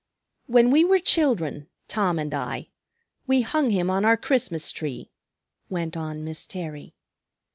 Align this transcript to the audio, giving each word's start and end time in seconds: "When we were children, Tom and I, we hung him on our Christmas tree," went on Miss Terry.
"When 0.47 0.71
we 0.71 0.83
were 0.83 0.97
children, 0.97 1.67
Tom 1.87 2.17
and 2.17 2.33
I, 2.33 2.69
we 3.27 3.41
hung 3.41 3.69
him 3.69 3.91
on 3.91 4.03
our 4.03 4.17
Christmas 4.17 4.71
tree," 4.71 5.11
went 5.69 5.95
on 5.95 6.23
Miss 6.23 6.47
Terry. 6.47 6.95